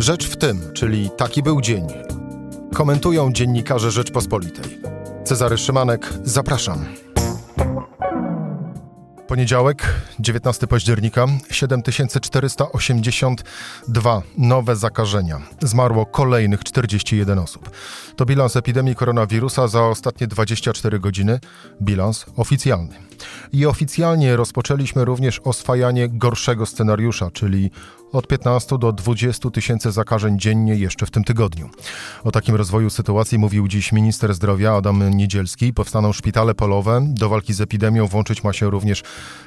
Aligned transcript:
Rzecz 0.00 0.28
w 0.28 0.36
tym, 0.36 0.72
czyli 0.72 1.10
taki 1.16 1.42
był 1.42 1.60
dzień. 1.60 1.86
Komentują 2.74 3.32
dziennikarze 3.32 3.90
Rzeczpospolitej. 3.90 4.78
Cezary 5.24 5.58
Szymanek, 5.58 6.12
zapraszam. 6.24 6.84
Poniedziałek, 9.28 9.94
19 10.20 10.66
października, 10.66 11.26
7482 11.50 14.22
nowe 14.38 14.76
zakażenia. 14.76 15.40
Zmarło 15.62 16.06
kolejnych 16.06 16.64
41 16.64 17.38
osób. 17.38 17.70
To 18.16 18.26
bilans 18.26 18.56
epidemii 18.56 18.94
koronawirusa 18.94 19.68
za 19.68 19.82
ostatnie 19.82 20.26
24 20.26 21.00
godziny. 21.00 21.40
Bilans 21.82 22.26
oficjalny. 22.36 22.94
I 23.52 23.66
oficjalnie 23.66 24.36
rozpoczęliśmy 24.36 25.04
oswajanie 25.04 25.40
oswajanie 25.44 26.08
gorszego 26.08 26.66
scenariusza, 26.66 27.30
czyli 27.30 27.70
od 28.12 28.26
15 28.26 28.78
do 28.78 28.92
20 28.92 29.50
tysięcy 29.50 29.92
zakażeń 29.92 30.38
dziennie 30.38 30.74
jeszcze 30.74 31.06
w 31.06 31.10
tym 31.10 31.24
tygodniu. 31.24 31.70
O 32.24 32.30
takim 32.30 32.54
rozwoju 32.54 32.90
sytuacji 32.90 33.38
mówił 33.38 33.68
dziś 33.68 33.92
minister 33.92 34.34
zdrowia 34.34 34.72
Adam 34.74 35.10
Niedzielski. 35.10 35.72
Powstaną 35.72 36.12
szpitale 36.12 36.54
polowe. 36.54 37.00
Do 37.08 37.28
walki 37.28 37.54
z 37.54 37.60
epidemią 37.60 38.06
włączyć 38.06 38.44
ma 38.44 38.52
się 38.52 38.70
również 38.70 39.02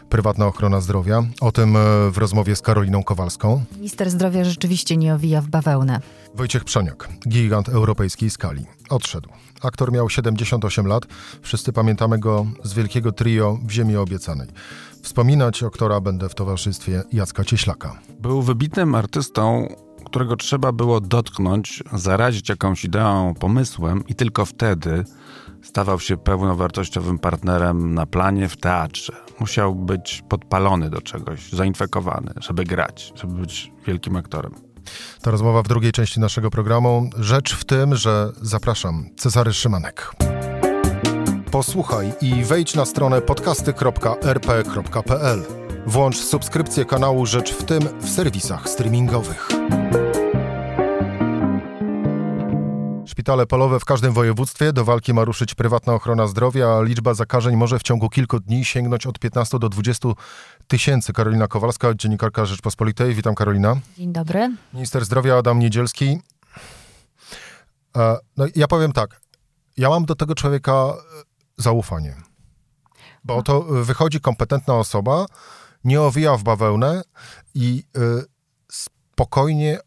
prywatna 0.09 0.48
ochrona 0.48 0.81
zdrowia. 0.81 1.23
O 1.41 1.52
tym 1.52 1.76
e, 1.76 1.80
w 2.12 2.18
rozmowie 2.18 2.55
z 2.55 2.62
Karoliną 2.62 3.04
Kowalską. 3.04 3.63
Minister 3.76 4.09
zdrowia 4.09 4.44
rzeczywiście 4.44 4.98
nie 4.98 5.13
owija 5.13 5.41
w 5.41 5.48
bawełnę. 5.48 5.99
Wojciech 6.35 6.63
Przoniak, 6.63 7.09
gigant 7.27 7.70
europejskiej 7.70 8.30
skali, 8.30 8.66
odszedł. 8.90 9.30
Aktor 9.62 9.91
miał 9.91 10.09
78 10.09 10.88
lat. 10.88 11.04
Wszyscy 11.41 11.73
pamiętamy 11.73 12.20
go 12.20 12.45
z 12.63 12.73
wielkiego 12.73 13.12
trio 13.12 13.59
w 13.63 13.71
Ziemi 13.71 13.98
Obiecanej. 13.98 14.48
Wspominać 15.03 15.63
aktora 15.63 16.02
będę 16.02 16.30
w 16.30 16.35
towarzystwie 16.35 17.03
Jacka 17.12 17.43
Cieślaka. 17.43 17.99
Był 18.20 18.41
wybitnym 18.41 18.95
artystą, 18.95 19.67
którego 20.05 20.35
trzeba 20.35 20.71
było 20.71 21.02
dotknąć, 21.02 21.84
zarazić 21.93 22.49
jakąś 22.49 22.85
ideą, 22.85 23.34
pomysłem 23.40 24.04
i 24.07 24.15
tylko 24.15 24.45
wtedy 24.45 25.04
stawał 25.63 25.99
się 25.99 26.18
pełnowartościowym 26.18 27.20
partnerem 27.20 27.93
na 27.93 28.05
planie, 28.05 28.49
w 28.49 28.57
teatrze. 28.57 29.13
Musiał 29.40 29.76
być 29.76 30.23
podpalony 30.29 30.90
do 30.90 31.01
czegoś, 31.01 31.51
zainfekowany, 31.51 32.34
żeby 32.38 32.63
grać, 32.63 33.13
żeby 33.15 33.34
być 33.34 33.71
wielkim 33.88 34.15
aktorem. 34.15 34.54
To 35.21 35.32
rozmowa 35.32 35.63
w 35.63 35.67
drugiej 35.67 35.91
części 35.91 36.20
naszego 36.20 36.49
programu. 36.49 37.10
Rzecz 37.17 37.55
w 37.55 37.65
tym, 37.65 37.95
że 37.95 38.32
zapraszam 38.41 39.05
Cezary 39.17 39.54
Szymanek. 39.54 40.12
Posłuchaj 41.54 42.13
i 42.21 42.43
wejdź 42.43 42.76
na 42.76 42.85
stronę 42.85 43.21
podcasty.rp.pl. 43.21 45.46
Włącz 45.87 46.18
subskrypcję 46.18 46.85
kanału 46.85 47.26
Rzecz 47.26 47.54
w 47.54 47.63
tym 47.63 47.82
w 47.99 48.10
serwisach 48.10 48.70
streamingowych. 48.70 49.48
Szpitale 53.05 53.45
polowe 53.45 53.79
w 53.79 53.85
każdym 53.85 54.13
województwie. 54.13 54.73
Do 54.73 54.85
walki 54.85 55.13
ma 55.13 55.23
ruszyć 55.23 55.55
prywatna 55.55 55.93
ochrona 55.93 56.27
zdrowia, 56.27 56.77
a 56.77 56.82
liczba 56.82 57.13
zakażeń 57.13 57.55
może 57.55 57.79
w 57.79 57.84
ciągu 57.84 58.10
kilku 58.10 58.40
dni 58.40 58.65
sięgnąć 58.65 59.07
od 59.07 59.20
15 59.20 59.60
do 59.60 59.70
20 59.70 60.10
tysięcy. 60.67 61.13
Karolina 61.13 61.48
Kowalska, 61.48 61.93
dziennikarka 61.93 62.45
Rzeczpospolitej. 62.45 63.13
Witam 63.13 63.35
Karolina. 63.35 63.76
Dzień 63.98 64.13
dobry. 64.13 64.56
Minister 64.73 65.06
zdrowia 65.06 65.38
Adam 65.38 65.59
Niedzielski. 65.59 66.19
E, 67.97 68.17
no, 68.38 68.45
ja 68.56 68.67
powiem 68.67 68.91
tak. 68.91 69.22
Ja 69.78 69.90
mam 69.90 70.06
do 70.06 70.16
tego 70.16 70.35
człowieka 70.35 70.94
zaufanie. 71.57 72.16
Bo 73.23 73.44
to 73.44 73.62
wychodzi 73.62 74.19
kompetentna 74.19 74.73
osoba, 74.75 75.25
nie 75.84 76.01
owija 76.01 76.38
w 76.38 76.44
bawełnę 76.44 77.01
i 77.53 77.84
y, 77.97 78.25
spokojnie 78.72 79.79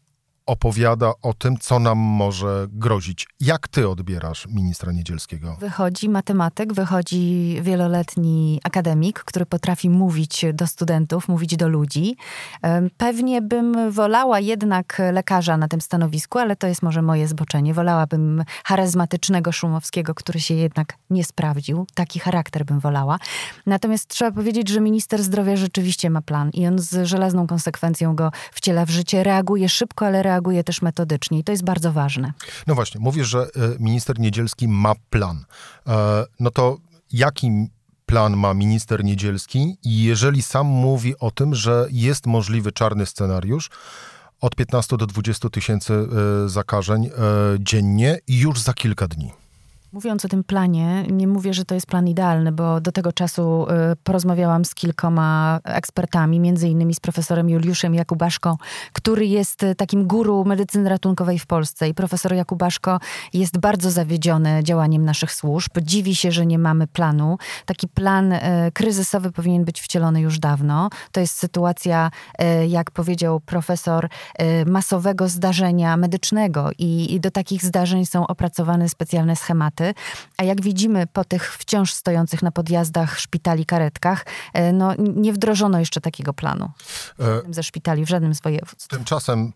opowiada 0.47 1.11
o 1.21 1.33
tym, 1.33 1.57
co 1.57 1.79
nam 1.79 1.97
może 1.97 2.67
grozić. 2.69 3.27
Jak 3.39 3.67
ty 3.67 3.89
odbierasz 3.89 4.47
ministra 4.47 4.91
Niedzielskiego? 4.91 5.57
Wychodzi 5.59 6.09
matematyk, 6.09 6.73
wychodzi 6.73 7.57
wieloletni 7.61 8.59
akademik, 8.63 9.19
który 9.19 9.45
potrafi 9.45 9.89
mówić 9.89 10.45
do 10.53 10.67
studentów, 10.67 11.27
mówić 11.27 11.57
do 11.57 11.67
ludzi. 11.67 12.17
Pewnie 12.97 13.41
bym 13.41 13.91
wolała 13.91 14.39
jednak 14.39 15.01
lekarza 15.13 15.57
na 15.57 15.67
tym 15.67 15.81
stanowisku, 15.81 16.39
ale 16.39 16.55
to 16.55 16.67
jest 16.67 16.81
może 16.81 17.01
moje 17.01 17.27
zboczenie. 17.27 17.73
Wolałabym 17.73 18.43
charyzmatycznego 18.65 19.51
Szumowskiego, 19.51 20.15
który 20.15 20.39
się 20.39 20.53
jednak 20.53 20.97
nie 21.09 21.23
sprawdził. 21.23 21.87
Taki 21.93 22.19
charakter 22.19 22.65
bym 22.65 22.79
wolała. 22.79 23.19
Natomiast 23.65 24.07
trzeba 24.07 24.31
powiedzieć, 24.31 24.69
że 24.69 24.81
minister 24.81 25.23
zdrowia 25.23 25.55
rzeczywiście 25.55 26.09
ma 26.09 26.21
plan 26.21 26.49
i 26.49 26.67
on 26.67 26.79
z 26.79 27.07
żelazną 27.07 27.47
konsekwencją 27.47 28.15
go 28.15 28.31
wciela 28.51 28.85
w 28.85 28.89
życie. 28.89 29.23
Reaguje 29.23 29.69
szybko, 29.69 30.05
ale 30.05 30.23
reaguje 30.23 30.36
reaguje 30.37 30.63
też 30.63 30.81
metodycznie 30.81 31.39
i 31.39 31.43
to 31.43 31.51
jest 31.51 31.63
bardzo 31.63 31.91
ważne. 31.91 32.33
No 32.67 32.75
właśnie, 32.75 33.01
mówisz, 33.01 33.27
że 33.27 33.39
e, 33.39 33.47
minister 33.79 34.19
Niedzielski 34.19 34.67
ma 34.67 34.93
plan. 35.09 35.45
E, 35.87 36.25
no 36.39 36.51
to 36.51 36.77
jaki 37.11 37.67
plan 38.05 38.37
ma 38.37 38.53
minister 38.53 39.03
Niedzielski 39.03 39.77
i 39.83 40.03
jeżeli 40.03 40.41
sam 40.41 40.67
mówi 40.67 41.19
o 41.19 41.31
tym, 41.31 41.55
że 41.55 41.87
jest 41.91 42.25
możliwy 42.25 42.71
czarny 42.71 43.05
scenariusz, 43.05 43.69
od 44.41 44.55
15 44.55 44.97
do 44.97 45.05
20 45.05 45.49
tysięcy 45.49 45.93
e, 45.93 46.49
zakażeń 46.49 47.09
dziennie 47.59 48.19
już 48.27 48.59
za 48.59 48.73
kilka 48.73 49.07
dni. 49.07 49.31
Mówiąc 49.97 50.25
o 50.25 50.27
tym 50.27 50.43
planie, 50.43 51.03
nie 51.09 51.27
mówię, 51.27 51.53
że 51.53 51.65
to 51.65 51.75
jest 51.75 51.87
plan 51.87 52.07
idealny, 52.07 52.51
bo 52.51 52.81
do 52.81 52.91
tego 52.91 53.11
czasu 53.11 53.67
y, 53.91 53.95
porozmawiałam 54.03 54.65
z 54.65 54.75
kilkoma 54.75 55.59
ekspertami, 55.63 56.39
między 56.39 56.67
innymi 56.67 56.93
z 56.95 56.99
profesorem 56.99 57.49
Juliuszem 57.49 57.95
Jakubaszką, 57.95 58.57
który 58.93 59.25
jest 59.25 59.63
y, 59.63 59.75
takim 59.75 60.07
guru 60.07 60.45
medycyny 60.45 60.89
ratunkowej 60.89 61.39
w 61.39 61.45
Polsce. 61.45 61.89
I 61.89 61.93
profesor 61.93 62.33
Jakubaszko 62.33 62.99
jest 63.33 63.57
bardzo 63.57 63.91
zawiedziony 63.91 64.63
działaniem 64.63 65.05
naszych 65.05 65.31
służb. 65.31 65.71
Dziwi 65.81 66.15
się, 66.15 66.31
że 66.31 66.45
nie 66.45 66.59
mamy 66.59 66.87
planu. 66.87 67.37
Taki 67.65 67.87
plan 67.87 68.31
y, 68.31 68.41
kryzysowy 68.73 69.31
powinien 69.31 69.65
być 69.65 69.81
wcielony 69.81 70.21
już 70.21 70.39
dawno. 70.39 70.89
To 71.11 71.19
jest 71.19 71.37
sytuacja, 71.37 72.11
jak 72.67 72.91
powiedział 72.91 73.39
profesor, 73.39 74.09
masowego 74.65 75.27
zdarzenia 75.27 75.97
medycznego 75.97 76.69
i, 76.77 77.13
i 77.13 77.19
do 77.19 77.31
takich 77.31 77.63
zdarzeń 77.65 78.05
są 78.05 78.27
opracowane 78.27 78.89
specjalne 78.89 79.35
schematy. 79.35 79.86
A 80.37 80.43
jak 80.43 80.61
widzimy 80.61 81.07
po 81.07 81.23
tych 81.23 81.57
wciąż 81.57 81.93
stojących 81.93 82.43
na 82.43 82.51
podjazdach 82.51 83.19
szpitali 83.19 83.65
karetkach, 83.65 84.25
e, 84.53 84.73
no, 84.73 84.93
nie 84.97 85.33
wdrożono 85.33 85.79
jeszcze 85.79 86.01
takiego 86.01 86.33
planu 86.33 86.71
e, 87.19 87.41
ze 87.49 87.63
szpitali 87.63 88.05
w 88.05 88.09
żadnym 88.09 88.35
z 88.35 88.41
województw. 88.41 88.87
Tymczasem 88.87 89.53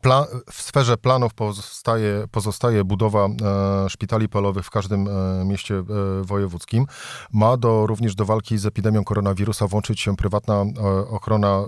w 0.52 0.62
sferze 0.62 0.97
planów 0.97 1.34
pozostaje, 1.34 2.25
pozostaje 2.31 2.84
budowa 2.84 3.25
e, 3.25 3.90
szpitali 3.90 4.30
polowych 4.30 4.66
w 4.66 4.69
każdym 4.69 5.08
e, 5.08 5.46
mieście 5.46 5.75
e, 5.75 5.84
wojewódzkim. 6.22 6.86
Ma 7.34 7.58
do, 7.58 7.88
również 7.88 8.16
do 8.16 8.25
walki 8.25 8.58
z 8.58 8.66
epidemią 8.66 9.03
koronawirusa 9.03 9.68
włączyć 9.68 10.00
się 10.00 10.16
prywatna 10.16 10.53
e, 10.53 10.63
ochrona 11.08 11.62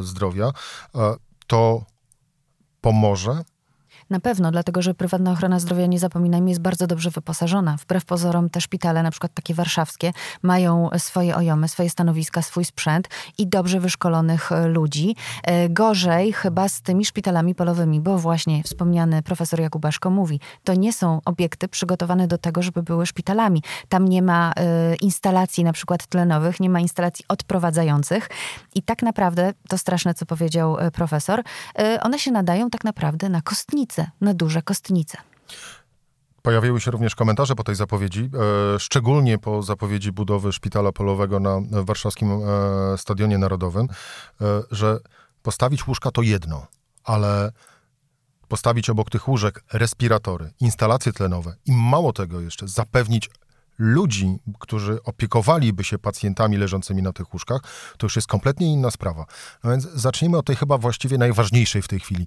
zdrowia. 0.00 0.50
to 1.46 1.82
pomoże 2.80 3.42
na 4.10 4.20
pewno, 4.20 4.50
dlatego 4.50 4.82
że 4.82 4.94
prywatna 4.94 5.32
ochrona 5.32 5.60
zdrowia, 5.60 5.86
nie 5.86 5.98
zapominajmy, 5.98 6.48
jest 6.48 6.60
bardzo 6.60 6.86
dobrze 6.86 7.10
wyposażona. 7.10 7.76
Wbrew 7.76 8.04
pozorom 8.04 8.50
te 8.50 8.60
szpitale, 8.60 9.02
na 9.02 9.10
przykład 9.10 9.34
takie 9.34 9.54
warszawskie, 9.54 10.12
mają 10.42 10.88
swoje 10.98 11.36
ojomy, 11.36 11.68
swoje 11.68 11.90
stanowiska, 11.90 12.42
swój 12.42 12.64
sprzęt 12.64 13.08
i 13.38 13.46
dobrze 13.46 13.80
wyszkolonych 13.80 14.52
e, 14.52 14.68
ludzi. 14.68 15.16
E, 15.44 15.68
gorzej 15.68 16.32
chyba 16.32 16.68
z 16.68 16.82
tymi 16.82 17.04
szpitalami 17.04 17.54
polowymi, 17.54 18.00
bo 18.00 18.18
właśnie 18.18 18.62
wspomniany 18.62 19.22
profesor 19.22 19.60
Jakubaszko 19.60 20.10
mówi, 20.10 20.40
to 20.64 20.74
nie 20.74 20.92
są 20.92 21.20
obiekty 21.24 21.68
przygotowane 21.68 22.26
do 22.28 22.38
tego, 22.38 22.62
żeby 22.62 22.82
były 22.82 23.06
szpitalami. 23.06 23.62
Tam 23.88 24.08
nie 24.08 24.22
ma 24.22 24.52
e, 24.56 24.94
instalacji 24.96 25.64
na 25.64 25.72
przykład 25.72 26.06
tlenowych, 26.06 26.60
nie 26.60 26.70
ma 26.70 26.80
instalacji 26.80 27.24
odprowadzających 27.28 28.28
i 28.74 28.82
tak 28.82 29.02
naprawdę, 29.02 29.52
to 29.68 29.78
straszne, 29.78 30.14
co 30.14 30.26
powiedział 30.26 30.76
profesor, 30.92 31.42
one 32.02 32.18
się 32.18 32.30
nadają 32.30 32.70
tak 32.70 32.84
naprawdę 32.84 33.28
na 33.28 33.42
kostnice 33.42 33.97
kostnice, 33.98 34.10
na 34.20 34.34
duże 34.34 34.62
kostnice. 34.62 35.18
Pojawiły 36.42 36.80
się 36.80 36.90
również 36.90 37.14
komentarze 37.14 37.54
po 37.54 37.64
tej 37.64 37.74
zapowiedzi, 37.74 38.30
e, 38.74 38.78
szczególnie 38.78 39.38
po 39.38 39.62
zapowiedzi 39.62 40.12
budowy 40.12 40.52
szpitala 40.52 40.92
polowego 40.92 41.40
na 41.40 41.60
warszawskim 41.70 42.30
e, 42.30 42.98
Stadionie 42.98 43.38
Narodowym, 43.38 43.88
e, 44.40 44.62
że 44.70 44.98
postawić 45.42 45.86
łóżka 45.86 46.10
to 46.10 46.22
jedno, 46.22 46.66
ale 47.04 47.52
postawić 48.48 48.90
obok 48.90 49.10
tych 49.10 49.28
łóżek 49.28 49.64
respiratory, 49.72 50.50
instalacje 50.60 51.12
tlenowe 51.12 51.56
i 51.66 51.72
mało 51.72 52.12
tego 52.12 52.40
jeszcze 52.40 52.68
zapewnić 52.68 53.30
ludzi, 53.78 54.38
którzy 54.58 55.02
opiekowaliby 55.02 55.84
się 55.84 55.98
pacjentami 55.98 56.56
leżącymi 56.56 57.02
na 57.02 57.12
tych 57.12 57.32
łóżkach, 57.32 57.60
to 57.98 58.06
już 58.06 58.16
jest 58.16 58.28
kompletnie 58.28 58.72
inna 58.72 58.90
sprawa. 58.90 59.26
No 59.64 59.70
więc 59.70 59.84
zacznijmy 59.84 60.38
od 60.38 60.46
tej 60.46 60.56
chyba 60.56 60.78
właściwie 60.78 61.18
najważniejszej 61.18 61.82
w 61.82 61.88
tej 61.88 62.00
chwili 62.00 62.26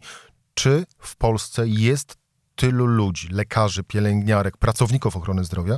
czy 0.53 0.85
w 0.99 1.15
Polsce 1.15 1.67
jest 1.67 2.17
tylu 2.55 2.85
ludzi, 2.85 3.27
lekarzy, 3.27 3.83
pielęgniarek, 3.83 4.57
pracowników 4.57 5.17
ochrony 5.17 5.43
zdrowia, 5.43 5.77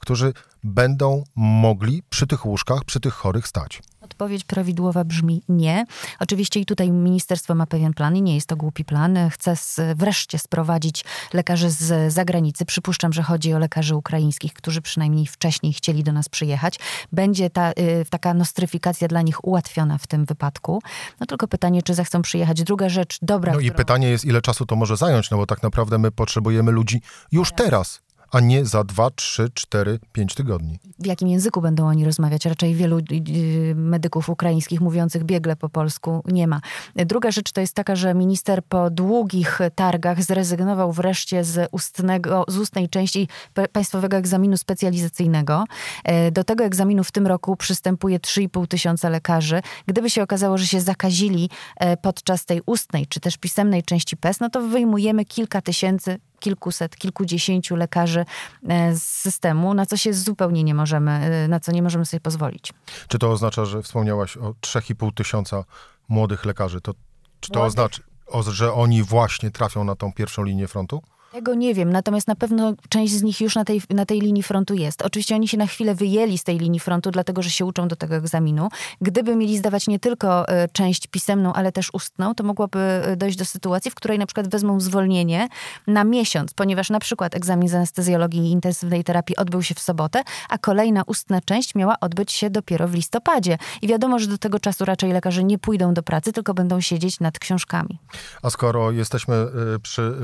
którzy 0.00 0.32
będą 0.64 1.24
mogli 1.34 2.02
przy 2.08 2.26
tych 2.26 2.46
łóżkach, 2.46 2.84
przy 2.84 3.00
tych 3.00 3.14
chorych 3.14 3.48
stać 3.48 3.82
odpowiedź 4.12 4.44
prawidłowa 4.44 5.04
brzmi 5.04 5.42
nie. 5.48 5.84
Oczywiście 6.20 6.60
i 6.60 6.66
tutaj 6.66 6.90
ministerstwo 6.90 7.54
ma 7.54 7.66
pewien 7.66 7.94
plan 7.94 8.16
i 8.16 8.22
nie 8.22 8.34
jest 8.34 8.46
to 8.46 8.56
głupi 8.56 8.84
plan. 8.84 9.18
Chce 9.30 9.54
wreszcie 9.94 10.38
sprowadzić 10.38 11.04
lekarzy 11.32 11.70
z 11.70 12.12
zagranicy. 12.12 12.64
Przypuszczam, 12.64 13.12
że 13.12 13.22
chodzi 13.22 13.54
o 13.54 13.58
lekarzy 13.58 13.96
ukraińskich, 13.96 14.52
którzy 14.52 14.82
przynajmniej 14.82 15.26
wcześniej 15.26 15.72
chcieli 15.72 16.04
do 16.04 16.12
nas 16.12 16.28
przyjechać. 16.28 16.78
Będzie 17.12 17.50
ta, 17.50 17.70
y, 17.70 18.04
taka 18.10 18.34
nostryfikacja 18.34 19.08
dla 19.08 19.22
nich 19.22 19.44
ułatwiona 19.44 19.98
w 19.98 20.06
tym 20.06 20.24
wypadku. 20.24 20.82
No 21.20 21.26
tylko 21.26 21.48
pytanie, 21.48 21.82
czy 21.82 21.94
zechcą 21.94 22.22
przyjechać. 22.22 22.62
Druga 22.62 22.88
rzecz, 22.88 23.18
dobra. 23.22 23.52
No 23.52 23.58
którą... 23.58 23.74
i 23.74 23.76
pytanie 23.76 24.08
jest, 24.08 24.24
ile 24.24 24.42
czasu 24.42 24.66
to 24.66 24.76
może 24.76 24.96
zająć, 24.96 25.30
no 25.30 25.36
bo 25.36 25.46
tak 25.46 25.62
naprawdę 25.62 25.98
my 25.98 26.10
potrzebujemy 26.10 26.72
ludzi 26.72 27.00
już 27.32 27.52
teraz 27.52 28.00
a 28.32 28.40
nie 28.40 28.66
za 28.66 28.84
2, 28.84 29.10
3, 29.10 29.48
4, 29.54 29.98
5 30.12 30.34
tygodni. 30.34 30.78
W 30.98 31.06
jakim 31.06 31.28
języku 31.28 31.60
będą 31.60 31.86
oni 31.86 32.04
rozmawiać? 32.04 32.46
Raczej 32.46 32.74
wielu 32.74 32.98
y, 32.98 33.74
medyków 33.74 34.28
ukraińskich 34.28 34.80
mówiących 34.80 35.24
biegle 35.24 35.56
po 35.56 35.68
polsku 35.68 36.22
nie 36.26 36.46
ma. 36.46 36.60
Druga 36.96 37.30
rzecz 37.30 37.52
to 37.52 37.60
jest 37.60 37.74
taka, 37.74 37.96
że 37.96 38.14
minister 38.14 38.64
po 38.64 38.90
długich 38.90 39.58
targach 39.74 40.22
zrezygnował 40.22 40.92
wreszcie 40.92 41.44
z, 41.44 41.68
ustnego, 41.72 42.44
z 42.48 42.58
ustnej 42.58 42.88
części 42.88 43.28
państwowego 43.72 44.16
egzaminu 44.16 44.56
specjalizacyjnego. 44.56 45.64
E, 46.04 46.30
do 46.30 46.44
tego 46.44 46.64
egzaminu 46.64 47.04
w 47.04 47.12
tym 47.12 47.26
roku 47.26 47.56
przystępuje 47.56 48.18
3,5 48.18 48.66
tysiąca 48.66 49.08
lekarzy. 49.08 49.62
Gdyby 49.86 50.10
się 50.10 50.22
okazało, 50.22 50.58
że 50.58 50.66
się 50.66 50.80
zakazili 50.80 51.50
e, 51.76 51.96
podczas 51.96 52.44
tej 52.44 52.60
ustnej 52.66 53.06
czy 53.06 53.20
też 53.20 53.36
pisemnej 53.36 53.82
części 53.82 54.16
PES, 54.16 54.40
no 54.40 54.50
to 54.50 54.60
wyjmujemy 54.60 55.24
kilka 55.24 55.60
tysięcy 55.60 56.18
kilkuset, 56.42 56.96
kilkudziesięciu 56.96 57.76
lekarzy 57.76 58.24
e, 58.68 58.96
z 58.96 59.02
systemu, 59.02 59.74
na 59.74 59.86
co 59.86 59.96
się 59.96 60.14
zupełnie 60.14 60.64
nie 60.64 60.74
możemy, 60.74 61.10
e, 61.10 61.48
na 61.48 61.60
co 61.60 61.72
nie 61.72 61.82
możemy 61.82 62.06
sobie 62.06 62.20
pozwolić. 62.20 62.72
Czy 63.08 63.18
to 63.18 63.30
oznacza, 63.30 63.64
że 63.64 63.82
wspomniałaś 63.82 64.36
o 64.36 64.54
3,5 64.60 65.14
tysiąca 65.14 65.64
młodych 66.08 66.44
lekarzy? 66.44 66.80
To, 66.80 66.94
czy 67.40 67.50
to 67.50 67.58
młodych. 67.58 67.68
oznacza, 67.68 68.02
że 68.48 68.72
oni 68.72 69.02
właśnie 69.02 69.50
trafią 69.50 69.84
na 69.84 69.96
tą 69.96 70.12
pierwszą 70.12 70.42
linię 70.42 70.68
frontu? 70.68 71.02
Tego 71.32 71.54
nie 71.54 71.74
wiem, 71.74 71.92
natomiast 71.92 72.28
na 72.28 72.34
pewno 72.34 72.74
część 72.88 73.12
z 73.12 73.22
nich 73.22 73.40
już 73.40 73.54
na 73.54 73.64
tej, 73.64 73.82
na 73.90 74.06
tej 74.06 74.20
linii 74.20 74.42
frontu 74.42 74.74
jest. 74.74 75.02
Oczywiście 75.02 75.34
oni 75.34 75.48
się 75.48 75.56
na 75.56 75.66
chwilę 75.66 75.94
wyjęli 75.94 76.38
z 76.38 76.44
tej 76.44 76.58
linii 76.58 76.80
frontu, 76.80 77.10
dlatego 77.10 77.42
że 77.42 77.50
się 77.50 77.64
uczą 77.64 77.88
do 77.88 77.96
tego 77.96 78.14
egzaminu. 78.14 78.68
Gdyby 79.00 79.36
mieli 79.36 79.58
zdawać 79.58 79.86
nie 79.86 79.98
tylko 79.98 80.48
e, 80.48 80.68
część 80.68 81.06
pisemną, 81.06 81.52
ale 81.52 81.72
też 81.72 81.90
ustną, 81.92 82.34
to 82.34 82.44
mogłoby 82.44 82.78
e, 82.78 83.16
dojść 83.16 83.38
do 83.38 83.44
sytuacji, 83.44 83.90
w 83.90 83.94
której 83.94 84.18
na 84.18 84.26
przykład 84.26 84.48
wezmą 84.48 84.80
zwolnienie 84.80 85.48
na 85.86 86.04
miesiąc, 86.04 86.54
ponieważ 86.54 86.90
na 86.90 86.98
przykład 86.98 87.34
egzamin 87.34 87.68
z 87.68 87.74
anestezjologii 87.74 88.40
i 88.40 88.50
intensywnej 88.50 89.04
terapii 89.04 89.36
odbył 89.36 89.62
się 89.62 89.74
w 89.74 89.80
sobotę, 89.80 90.22
a 90.48 90.58
kolejna 90.58 91.02
ustna 91.06 91.40
część 91.40 91.74
miała 91.74 91.94
odbyć 92.00 92.32
się 92.32 92.50
dopiero 92.50 92.88
w 92.88 92.94
listopadzie. 92.94 93.58
I 93.82 93.88
wiadomo, 93.88 94.18
że 94.18 94.26
do 94.26 94.38
tego 94.38 94.58
czasu 94.58 94.84
raczej 94.84 95.12
lekarze 95.12 95.44
nie 95.44 95.58
pójdą 95.58 95.94
do 95.94 96.02
pracy, 96.02 96.32
tylko 96.32 96.54
będą 96.54 96.80
siedzieć 96.80 97.20
nad 97.20 97.38
książkami. 97.38 97.98
A 98.42 98.50
skoro 98.50 98.90
jesteśmy 98.90 99.34
e, 99.34 99.48
przy 99.82 100.14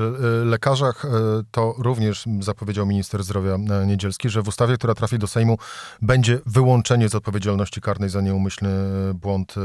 lekarzach, 0.44 0.97
E, 1.04 1.08
to 1.50 1.74
również 1.78 2.24
zapowiedział 2.40 2.86
minister 2.86 3.24
zdrowia 3.24 3.54
e, 3.54 3.86
Niedzielski, 3.86 4.28
że 4.28 4.42
w 4.42 4.48
ustawie, 4.48 4.74
która 4.74 4.94
trafi 4.94 5.18
do 5.18 5.26
Sejmu, 5.26 5.58
będzie 6.02 6.40
wyłączenie 6.46 7.08
z 7.08 7.14
odpowiedzialności 7.14 7.80
karnej 7.80 8.10
za 8.10 8.20
nieumyślny 8.20 8.70
błąd, 9.14 9.54
e, 9.56 9.60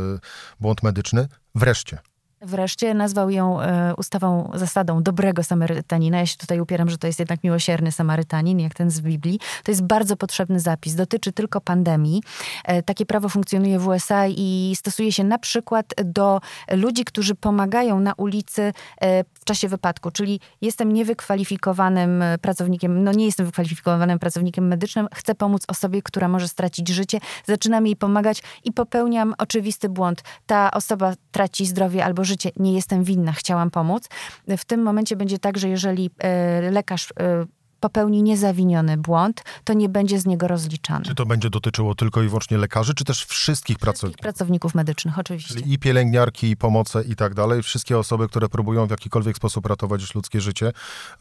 błąd 0.59 0.83
medyczny. 0.83 1.27
Wreszcie. 1.55 2.12
Wreszcie 2.45 2.93
nazwał 2.93 3.29
ją 3.29 3.61
e, 3.61 3.93
ustawą, 3.97 4.51
zasadą 4.53 5.03
dobrego 5.03 5.43
Samarytanina. 5.43 6.17
Ja 6.17 6.25
się 6.25 6.37
tutaj 6.37 6.59
upieram, 6.59 6.89
że 6.89 6.97
to 6.97 7.07
jest 7.07 7.19
jednak 7.19 7.43
miłosierny 7.43 7.91
Samarytanin, 7.91 8.59
jak 8.59 8.73
ten 8.73 8.91
z 8.91 9.01
Biblii. 9.01 9.39
To 9.63 9.71
jest 9.71 9.83
bardzo 9.83 10.15
potrzebny 10.15 10.59
zapis. 10.59 10.95
Dotyczy 10.95 11.31
tylko 11.31 11.61
pandemii. 11.61 12.23
E, 12.65 12.83
takie 12.83 13.05
prawo 13.05 13.29
funkcjonuje 13.29 13.79
w 13.79 13.87
USA 13.87 14.27
i 14.27 14.73
stosuje 14.75 15.11
się 15.11 15.23
na 15.23 15.37
przykład 15.37 15.85
do 16.05 16.41
ludzi, 16.71 17.05
którzy 17.05 17.35
pomagają 17.35 17.99
na 17.99 18.13
ulicy 18.13 18.73
e, 19.01 19.23
w 19.23 19.45
czasie 19.45 19.67
wypadku. 19.67 20.11
Czyli 20.11 20.39
jestem 20.61 20.93
niewykwalifikowanym 20.93 22.23
pracownikiem, 22.41 23.03
no 23.03 23.11
nie 23.11 23.25
jestem 23.25 23.45
wykwalifikowanym 23.45 24.19
pracownikiem 24.19 24.67
medycznym, 24.67 25.07
chcę 25.13 25.35
pomóc 25.35 25.63
osobie, 25.67 26.01
która 26.01 26.27
może 26.27 26.47
stracić 26.47 26.89
życie. 26.89 27.19
Zaczynam 27.45 27.85
jej 27.85 27.95
pomagać 27.95 28.43
i 28.63 28.71
popełniam 28.71 29.35
oczywisty 29.37 29.89
błąd. 29.89 30.23
Ta 30.45 30.71
osoba 30.71 31.13
traci 31.31 31.65
zdrowie 31.65 32.05
albo 32.05 32.23
życie 32.23 32.32
życie, 32.33 32.51
nie 32.57 32.73
jestem 32.73 33.03
winna, 33.03 33.31
chciałam 33.31 33.71
pomóc. 33.71 34.09
W 34.57 34.65
tym 34.65 34.81
momencie 34.81 35.15
będzie 35.15 35.39
tak, 35.39 35.57
że 35.57 35.69
jeżeli 35.69 36.09
e, 36.19 36.71
lekarz 36.71 37.13
e, 37.19 37.45
popełni 37.83 38.23
niezawiniony 38.23 38.97
błąd, 38.97 39.43
to 39.63 39.73
nie 39.73 39.89
będzie 39.89 40.19
z 40.19 40.25
niego 40.25 40.47
rozliczany. 40.47 41.05
Czy 41.05 41.15
to 41.15 41.25
będzie 41.25 41.49
dotyczyło 41.49 41.95
tylko 41.95 42.23
i 42.23 42.27
wyłącznie 42.27 42.57
lekarzy, 42.57 42.93
czy 42.93 43.03
też 43.03 43.25
wszystkich 43.25 43.79
pracowników? 43.79 44.21
pracowników 44.21 44.75
medycznych, 44.75 45.19
oczywiście. 45.19 45.53
Czyli 45.53 45.73
i 45.73 45.79
pielęgniarki, 45.79 46.49
i 46.49 46.57
pomoce 46.57 47.03
i 47.03 47.15
tak 47.15 47.33
dalej. 47.33 47.63
Wszystkie 47.63 47.97
osoby, 47.97 48.27
które 48.27 48.49
próbują 48.49 48.87
w 48.87 48.89
jakikolwiek 48.89 49.37
sposób 49.37 49.65
ratować 49.65 50.15
ludzkie 50.15 50.41
życie, 50.41 50.71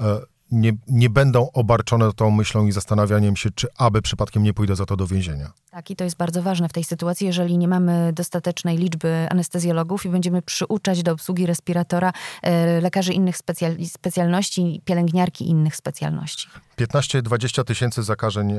e, 0.00 0.20
nie, 0.52 0.72
nie 0.88 1.10
będą 1.10 1.50
obarczone 1.52 2.12
tą 2.12 2.31
myślą 2.31 2.66
i 2.66 2.72
zastanawianiem 2.72 3.37
się, 3.37 3.50
czy 3.50 3.69
aby 3.78 4.02
przypadkiem 4.02 4.43
nie 4.43 4.54
pójdę 4.54 4.76
za 4.76 4.87
to 4.87 4.96
do 4.96 5.06
więzienia. 5.06 5.52
Tak, 5.70 5.90
i 5.90 5.96
to 5.96 6.04
jest 6.04 6.16
bardzo 6.16 6.43
ważne 6.43 6.69
w 6.69 6.72
tej 6.72 6.84
sytuacji, 6.84 7.26
jeżeli 7.26 7.58
nie 7.58 7.69
mamy 7.69 8.12
dostatecznej 8.12 8.78
liczby 8.78 9.26
anestezjologów 9.31 10.06
i 10.06 10.08
będziemy 10.08 10.43
przyuczać 10.43 11.02
do 11.02 11.12
obsługi 11.12 11.46
respiratora 11.46 12.12
e, 12.43 12.81
lekarzy 12.81 13.12
innych 13.12 13.37
specjal 13.37 13.76
specjalności, 13.87 14.82
pielęgniarki 14.84 15.49
innych 15.49 15.76
specjalności. 15.76 16.49
15-20 16.78 17.64
tysięcy 17.64 18.02
zakażeń 18.02 18.52
e, 18.52 18.58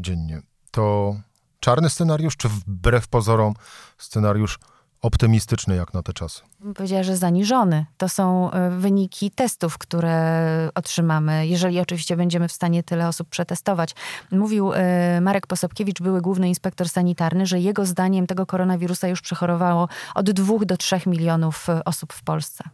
dziennie. 0.00 0.42
To 0.70 1.16
czarny 1.60 1.90
scenariusz, 1.90 2.36
czy 2.36 2.48
wbrew 2.48 3.08
pozorom 3.08 3.54
scenariusz 3.98 4.58
optymistyczny 5.04 5.76
jak 5.76 5.94
na 5.94 6.02
te 6.02 6.12
czasy? 6.12 6.40
Powiedziała, 6.74 7.02
że 7.02 7.16
zaniżony. 7.16 7.86
To 7.96 8.08
są 8.08 8.50
e, 8.50 8.70
wyniki 8.70 9.30
testów, 9.30 9.78
które 9.78 10.70
otrzymamy, 10.74 11.46
jeżeli 11.46 11.80
oczywiście 11.80 12.16
będziemy 12.16 12.48
w 12.48 12.52
stanie 12.52 12.82
tyle 12.82 13.08
osób 13.08 13.28
przetestować. 13.28 13.94
Mówił 14.32 14.72
e, 14.74 15.20
Marek 15.20 15.46
Posobkiewicz, 15.46 16.02
były 16.02 16.20
główny 16.20 16.48
inspektor 16.48 16.88
sanitarny, 16.88 17.46
że 17.46 17.60
jego 17.60 17.86
zdaniem 17.86 18.26
tego 18.26 18.46
koronawirusa 18.46 19.08
już 19.08 19.20
przechorowało 19.20 19.88
od 20.14 20.30
2 20.30 20.54
do 20.66 20.76
3 20.76 21.00
milionów 21.06 21.68
e, 21.68 21.84
osób 21.84 22.12
w 22.12 22.22
Polsce. 22.22 22.64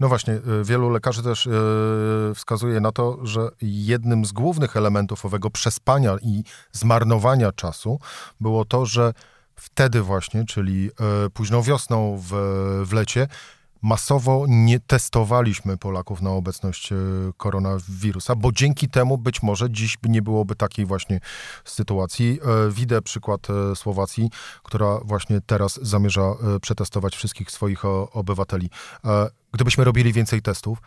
No 0.00 0.08
właśnie, 0.08 0.38
wielu 0.64 0.90
lekarzy 0.90 1.22
też 1.22 1.48
wskazuje 2.34 2.80
na 2.80 2.92
to, 2.92 3.18
że 3.22 3.48
jednym 3.62 4.24
z 4.24 4.32
głównych 4.32 4.76
elementów 4.76 5.24
owego 5.24 5.50
przespania 5.50 6.16
i 6.22 6.44
zmarnowania 6.72 7.52
czasu 7.52 7.98
było 8.40 8.64
to, 8.64 8.86
że 8.86 9.12
wtedy 9.58 10.02
właśnie, 10.02 10.44
czyli 10.44 10.90
e, 11.26 11.30
późną 11.30 11.62
wiosną 11.62 12.22
w, 12.22 12.30
w 12.86 12.92
lecie, 12.92 13.28
masowo 13.82 14.44
nie 14.48 14.80
testowaliśmy 14.80 15.76
Polaków 15.76 16.22
na 16.22 16.30
obecność 16.30 16.92
e, 16.92 16.96
koronawirusa, 17.36 18.34
bo 18.34 18.52
dzięki 18.52 18.88
temu 18.88 19.18
być 19.18 19.42
może 19.42 19.70
dziś 19.70 19.96
nie 20.02 20.22
byłoby 20.22 20.54
takiej 20.54 20.86
właśnie 20.86 21.20
sytuacji. 21.64 22.40
E, 22.42 22.70
widzę 22.70 23.02
przykład 23.02 23.46
Słowacji, 23.74 24.30
która 24.62 24.98
właśnie 25.04 25.40
teraz 25.40 25.78
zamierza 25.82 26.34
przetestować 26.62 27.16
wszystkich 27.16 27.50
swoich 27.50 27.84
obywateli. 28.12 28.70
Gdybyśmy 29.52 29.84
robili 29.84 30.12
więcej 30.12 30.42
testów, 30.42 30.78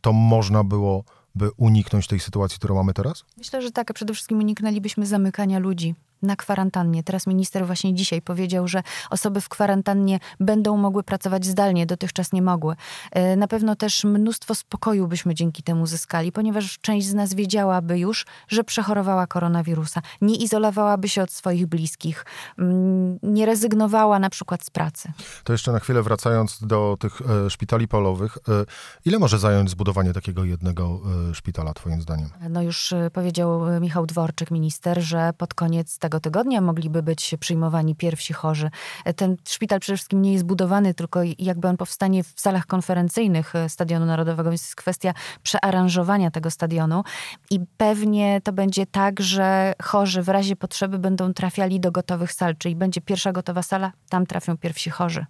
to 0.00 0.12
można 0.12 0.64
było 0.64 1.04
by 1.34 1.50
uniknąć 1.56 2.06
tej 2.06 2.20
sytuacji, 2.20 2.58
którą 2.58 2.74
mamy 2.74 2.94
teraz? 2.94 3.24
Myślę, 3.36 3.62
że 3.62 3.70
tak, 3.70 3.90
a 3.90 3.94
przede 3.94 4.14
wszystkim 4.14 4.38
uniknęlibyśmy 4.38 5.06
zamykania 5.06 5.58
ludzi 5.58 5.94
na 6.22 6.36
kwarantannie. 6.36 7.02
Teraz 7.02 7.26
minister 7.26 7.66
właśnie 7.66 7.94
dzisiaj 7.94 8.22
powiedział, 8.22 8.68
że 8.68 8.82
osoby 9.10 9.40
w 9.40 9.48
kwarantannie 9.48 10.20
będą 10.40 10.76
mogły 10.76 11.02
pracować 11.02 11.46
zdalnie, 11.46 11.86
dotychczas 11.86 12.32
nie 12.32 12.42
mogły. 12.42 12.76
E, 13.10 13.36
na 13.36 13.48
pewno 13.48 13.76
też 13.76 14.04
mnóstwo 14.04 14.54
spokoju 14.54 15.08
byśmy 15.08 15.34
dzięki 15.34 15.62
temu 15.62 15.86
zyskali, 15.86 16.32
ponieważ 16.32 16.78
część 16.78 17.06
z 17.06 17.14
nas 17.14 17.34
wiedziałaby 17.34 17.98
już, 17.98 18.26
że 18.48 18.64
przechorowała 18.64 19.26
koronawirusa. 19.26 20.02
Nie 20.20 20.36
izolowałaby 20.36 21.08
się 21.08 21.22
od 21.22 21.32
swoich 21.32 21.66
bliskich, 21.66 22.24
mm, 22.58 23.18
nie 23.22 23.46
rezygnowała 23.46 24.18
na 24.18 24.30
przykład 24.30 24.64
z 24.64 24.70
pracy. 24.70 25.12
To 25.44 25.52
jeszcze 25.52 25.72
na 25.72 25.78
chwilę 25.78 26.02
wracając 26.02 26.58
do 26.62 26.96
tych 27.00 27.20
e, 27.46 27.50
szpitali 27.50 27.88
polowych, 27.88 28.38
e, 28.48 28.64
ile 29.04 29.18
może 29.18 29.38
zająć 29.38 29.70
zbudowanie 29.70 30.12
takiego 30.12 30.44
jednego 30.44 31.00
szpitala, 31.32 31.74
twoim 31.74 32.02
zdaniem? 32.02 32.30
No 32.50 32.62
już 32.62 32.94
powiedział 33.12 33.80
Michał 33.80 34.06
Dworczyk, 34.06 34.50
minister, 34.50 35.00
że 35.02 35.32
pod 35.38 35.54
koniec 35.54 35.98
tego 35.98 36.07
tygodnia 36.20 36.60
mogliby 36.60 37.02
być 37.02 37.34
przyjmowani 37.40 37.96
pierwsi 37.96 38.32
chorzy. 38.32 38.70
Ten 39.16 39.36
szpital 39.48 39.80
przede 39.80 39.96
wszystkim 39.96 40.22
nie 40.22 40.32
jest 40.32 40.44
budowany, 40.44 40.94
tylko 40.94 41.20
jakby 41.38 41.68
on 41.68 41.76
powstanie 41.76 42.24
w 42.24 42.32
salach 42.36 42.66
konferencyjnych 42.66 43.52
Stadionu 43.68 44.06
Narodowego, 44.06 44.50
więc 44.50 44.62
jest 44.62 44.76
kwestia 44.76 45.14
przearanżowania 45.42 46.30
tego 46.30 46.50
stadionu 46.50 47.04
i 47.50 47.60
pewnie 47.76 48.40
to 48.44 48.52
będzie 48.52 48.86
tak, 48.86 49.20
że 49.20 49.72
chorzy 49.82 50.22
w 50.22 50.28
razie 50.28 50.56
potrzeby 50.56 50.98
będą 50.98 51.32
trafiali 51.34 51.80
do 51.80 51.92
gotowych 51.92 52.32
sal, 52.32 52.56
czyli 52.56 52.76
będzie 52.76 53.00
pierwsza 53.00 53.32
gotowa 53.32 53.62
sala, 53.62 53.92
tam 54.08 54.26
trafią 54.26 54.56
pierwsi 54.56 54.90
chorzy. 54.90 55.26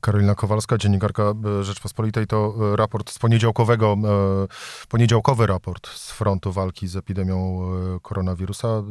Karolina 0.00 0.34
Kowalska, 0.34 0.78
dziennikarka 0.78 1.22
e, 1.22 1.64
Rzeczpospolitej, 1.64 2.26
to 2.26 2.54
e, 2.72 2.76
raport 2.76 3.10
z 3.10 3.18
poniedziałkowego, 3.18 3.96
e, 4.04 4.86
poniedziałkowy 4.88 5.46
raport 5.46 5.88
z 5.88 6.10
frontu 6.10 6.52
walki 6.52 6.88
z 6.88 6.96
epidemią 6.96 7.60
koronawirusa. 8.02 8.82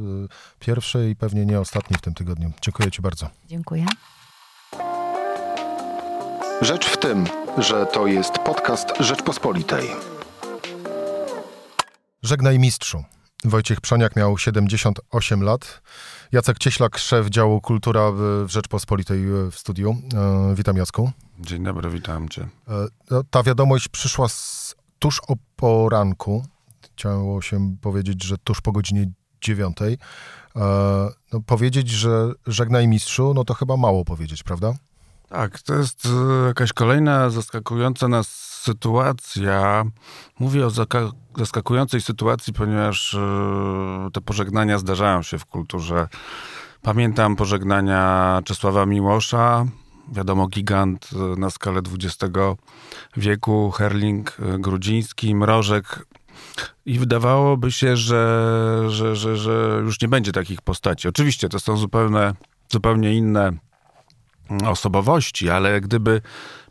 Pierwszy 0.59 1.09
i 1.09 1.15
pewnie 1.15 1.45
nie 1.45 1.59
ostatni 1.59 1.97
w 1.97 2.01
tym 2.01 2.13
tygodniu. 2.13 2.51
Dziękuję 2.61 2.91
Ci 2.91 3.01
bardzo. 3.01 3.29
Dziękuję. 3.47 3.85
Rzecz 6.61 6.85
w 6.85 6.97
tym, 6.97 7.25
że 7.57 7.85
to 7.85 8.07
jest 8.07 8.33
podcast 8.33 8.87
Rzeczpospolitej. 8.99 9.89
Żegnaj 12.23 12.59
mistrzu. 12.59 13.03
Wojciech 13.43 13.81
Przoniak 13.81 14.15
miał 14.15 14.37
78 14.37 15.43
lat. 15.43 15.81
Jacek 16.31 16.59
Cieślak, 16.59 16.97
szef 16.97 17.29
działu 17.29 17.61
Kultura 17.61 18.11
w 18.11 18.45
Rzeczpospolitej 18.47 19.25
w 19.51 19.55
studiu. 19.55 19.97
E, 20.13 20.55
witam 20.55 20.77
Jacku. 20.77 21.11
Dzień 21.39 21.63
dobry, 21.63 21.89
witam 21.89 22.29
cię. 22.29 22.41
E, 22.67 22.87
no, 23.11 23.23
ta 23.29 23.43
wiadomość 23.43 23.87
przyszła 23.87 24.27
z, 24.27 24.75
tuż 24.99 25.21
o 25.27 25.33
poranku. 25.55 26.45
Chciało 26.81 27.41
się 27.41 27.75
powiedzieć, 27.81 28.23
że 28.23 28.37
tuż 28.37 28.61
po 28.61 28.71
godzinie 28.71 29.11
dziewiątej. 29.41 29.97
E, 30.55 30.59
no, 31.33 31.41
powiedzieć, 31.45 31.89
że 31.89 32.31
żegnaj 32.47 32.87
mistrzu, 32.87 33.33
no 33.35 33.43
to 33.43 33.53
chyba 33.53 33.77
mało 33.77 34.05
powiedzieć, 34.05 34.43
prawda? 34.43 34.73
Tak, 35.29 35.59
to 35.61 35.75
jest 35.75 36.05
e, 36.05 36.47
jakaś 36.47 36.73
kolejna 36.73 37.29
zaskakująca 37.29 38.07
nas 38.07 38.27
sytuacja. 38.63 39.83
Mówię 40.39 40.65
o 40.65 40.69
zaskakującej 41.37 42.01
sytuacji, 42.01 42.53
ponieważ 42.53 43.13
e, 43.13 44.09
te 44.13 44.21
pożegnania 44.21 44.77
zdarzają 44.77 45.21
się 45.21 45.39
w 45.39 45.45
kulturze. 45.45 46.07
Pamiętam 46.81 47.35
pożegnania 47.35 48.41
Czesława 48.45 48.85
Miłosza, 48.85 49.65
wiadomo, 50.11 50.47
gigant 50.47 51.09
e, 51.13 51.39
na 51.39 51.49
skalę 51.49 51.81
XX 51.93 52.33
wieku, 53.17 53.71
Herling, 53.71 54.37
Grudziński, 54.59 55.35
Mrożek. 55.35 56.05
I 56.85 56.99
wydawało 56.99 57.69
się, 57.69 57.97
że, 57.97 58.85
że, 58.87 59.15
że, 59.15 59.37
że 59.37 59.79
już 59.83 60.01
nie 60.01 60.07
będzie 60.07 60.31
takich 60.31 60.61
postaci. 60.61 61.07
Oczywiście 61.07 61.49
to 61.49 61.59
są 61.59 61.77
zupełnie, 61.77 62.33
zupełnie 62.69 63.13
inne 63.13 63.51
osobowości, 64.67 65.49
ale 65.49 65.81
gdyby 65.81 66.21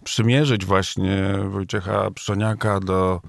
przymierzyć 0.05 0.65
właśnie 0.65 1.35
Wojciecha 1.49 2.11
Przoniaka 2.11 2.81
do, 2.81 3.21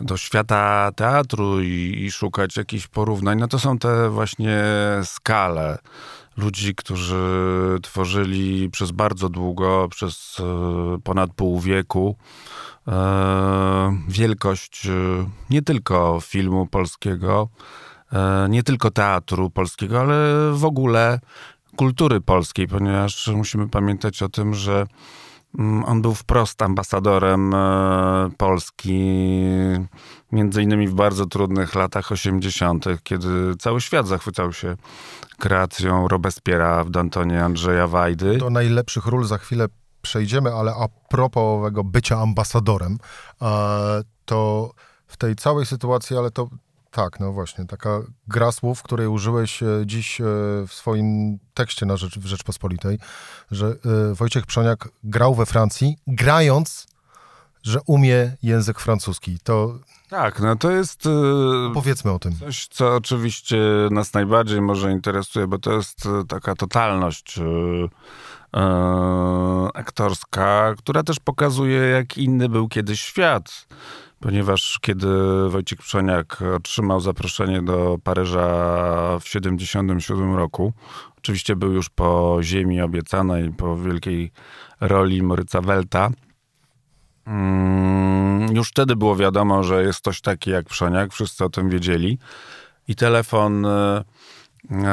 do 0.00 0.16
świata 0.16 0.90
teatru 0.96 1.62
i, 1.62 2.04
i 2.04 2.10
szukać 2.10 2.56
jakichś 2.56 2.86
porównań, 2.86 3.38
no 3.38 3.48
to 3.48 3.58
są 3.58 3.78
te 3.78 4.10
właśnie 4.10 4.62
skale 5.04 5.78
ludzi, 6.38 6.74
którzy 6.74 7.16
tworzyli 7.82 8.70
przez 8.70 8.90
bardzo 8.90 9.28
długo, 9.28 9.88
przez 9.90 10.36
e, 10.40 10.98
ponad 11.04 11.30
pół 11.32 11.60
wieku, 11.60 12.16
e, 12.88 13.98
wielkość 14.08 14.86
e, 14.86 14.90
nie 15.50 15.62
tylko 15.62 16.18
filmu 16.20 16.66
polskiego, 16.66 17.48
nie 18.48 18.62
tylko 18.62 18.90
teatru 18.90 19.50
polskiego, 19.50 20.00
ale 20.00 20.16
w 20.52 20.64
ogóle 20.64 21.20
kultury 21.78 22.20
polskiej, 22.20 22.68
ponieważ 22.68 23.30
musimy 23.34 23.68
pamiętać 23.68 24.22
o 24.22 24.28
tym, 24.28 24.54
że 24.54 24.86
mm, 25.58 25.84
on 25.84 26.02
był 26.02 26.14
wprost 26.14 26.62
ambasadorem 26.62 27.54
e, 27.54 28.30
Polski, 28.36 29.00
między 30.32 30.62
innymi 30.62 30.88
w 30.88 30.94
bardzo 30.94 31.26
trudnych 31.26 31.74
latach 31.74 32.12
80., 32.12 32.84
kiedy 33.02 33.28
cały 33.58 33.80
świat 33.80 34.06
zachwycał 34.06 34.52
się 34.52 34.76
kreacją 35.38 36.08
Robespiera 36.08 36.84
w 36.84 36.90
Dantonie 36.90 37.44
Andrzeja 37.44 37.86
Wajdy. 37.86 38.38
Do 38.38 38.50
najlepszych 38.50 39.06
ról 39.06 39.24
za 39.24 39.38
chwilę 39.38 39.66
przejdziemy, 40.02 40.54
ale 40.54 40.72
a 40.72 40.88
propos 41.08 41.42
owego 41.42 41.84
bycia 41.84 42.18
ambasadorem, 42.20 42.98
e, 43.42 44.02
to 44.24 44.70
w 45.06 45.16
tej 45.16 45.36
całej 45.36 45.66
sytuacji, 45.66 46.16
ale 46.16 46.30
to 46.30 46.48
tak, 46.90 47.20
no 47.20 47.32
właśnie, 47.32 47.66
taka 47.66 48.00
gra 48.28 48.52
słów, 48.52 48.82
której 48.82 49.06
użyłeś 49.06 49.62
e, 49.62 49.66
dziś 49.86 50.20
e, 50.20 50.24
w 50.66 50.72
swoim 50.72 51.38
tekście 51.54 51.86
na 51.86 51.96
Rzecz, 51.96 52.18
w 52.18 52.26
Rzeczpospolitej, 52.26 52.98
że 53.50 53.66
e, 54.10 54.14
Wojciech 54.14 54.46
Przoniak 54.46 54.88
grał 55.04 55.34
we 55.34 55.46
Francji, 55.46 55.96
grając, 56.06 56.86
że 57.62 57.80
umie 57.86 58.36
język 58.42 58.80
francuski. 58.80 59.38
To 59.44 59.78
tak, 60.08 60.40
no 60.40 60.56
to 60.56 60.70
jest. 60.70 61.08
Powiedzmy 61.74 62.10
o 62.10 62.18
tym. 62.18 62.36
Coś, 62.36 62.66
co 62.66 62.96
oczywiście 62.96 63.58
nas 63.90 64.14
najbardziej 64.14 64.60
może 64.60 64.92
interesuje, 64.92 65.46
bo 65.46 65.58
to 65.58 65.72
jest 65.72 66.08
taka 66.28 66.54
totalność 66.54 67.40
aktorska, 69.74 70.74
która 70.78 71.02
też 71.02 71.20
pokazuje, 71.20 71.80
jak 71.80 72.18
inny 72.18 72.48
był 72.48 72.68
kiedyś 72.68 73.00
świat 73.00 73.66
ponieważ 74.20 74.78
kiedy 74.80 75.08
Wojciech 75.48 75.78
Przoniak 75.78 76.42
otrzymał 76.56 77.00
zaproszenie 77.00 77.62
do 77.62 77.98
Paryża 78.04 78.46
w 79.20 79.24
1977 79.24 80.34
roku, 80.34 80.72
oczywiście 81.18 81.56
był 81.56 81.72
już 81.72 81.88
po 81.88 82.38
ziemi 82.42 82.80
obiecanej, 82.80 83.52
po 83.52 83.76
wielkiej 83.76 84.30
roli 84.80 85.22
Moryca 85.22 85.60
Welta, 85.60 86.10
mm, 87.26 88.56
już 88.56 88.68
wtedy 88.68 88.96
było 88.96 89.16
wiadomo, 89.16 89.62
że 89.62 89.82
jest 89.82 90.00
ktoś 90.00 90.20
taki 90.20 90.50
jak 90.50 90.66
Przoniak, 90.66 91.12
wszyscy 91.12 91.44
o 91.44 91.48
tym 91.48 91.70
wiedzieli. 91.70 92.18
I 92.88 92.94
telefon 92.94 93.66
e, 93.66 94.04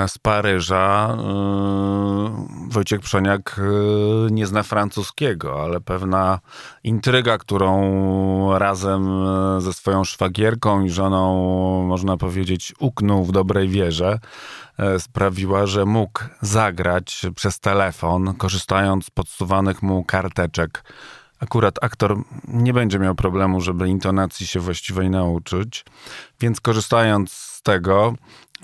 z 0.08 0.18
Paryża. 0.18 1.18
Yy, 1.18 2.70
Wojciek 2.70 3.02
Przoniak 3.02 3.56
yy, 3.58 4.32
nie 4.32 4.48
zna 4.48 4.64
francuskiego, 4.64 5.64
ale 5.64 5.82
pewna 5.82 6.40
intryga, 6.84 7.38
którą 7.38 8.60
razem 8.60 9.26
yy, 9.56 9.62
ze 9.62 9.74
swoją 9.74 10.04
szwagierką 10.04 10.84
i 10.84 10.90
żoną, 10.90 11.84
można 11.88 12.18
powiedzieć, 12.18 12.74
uknął 12.80 13.26
w 13.26 13.32
dobrej 13.32 13.70
wierze, 13.70 14.20
sprawiła, 15.00 15.66
że 15.66 15.86
mógł 15.86 16.20
zagrać 16.42 17.26
przez 17.36 17.60
telefon, 17.60 18.34
korzystając 18.34 19.06
z 19.06 19.10
podsuwanych 19.10 19.84
mu 19.84 20.04
karteczek. 20.04 20.84
Akurat 21.40 21.76
aktor 21.82 22.18
nie 22.48 22.74
będzie 22.74 23.00
miał 23.00 23.16
problemu, 23.16 23.62
żeby 23.62 23.90
intonacji 23.90 24.48
się 24.48 24.60
właściwej 24.60 25.10
nauczyć, 25.10 25.86
więc 26.40 26.62
korzystając 26.62 27.32
z 27.32 27.62
tego, 27.62 28.14